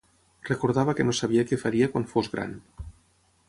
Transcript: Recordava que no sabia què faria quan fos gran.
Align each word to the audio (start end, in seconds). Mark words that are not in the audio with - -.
Recordava 0.47 0.95
que 0.99 1.05
no 1.09 1.13
sabia 1.17 1.43
què 1.51 1.61
faria 1.65 1.91
quan 1.93 2.11
fos 2.15 2.33
gran. 2.37 2.57